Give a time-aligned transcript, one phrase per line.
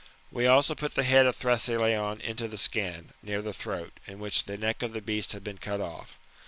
[0.31, 4.45] We also put the head of Thrasyleon into the skin, near the throat, in which
[4.45, 6.17] the neck of the beast had been cut off.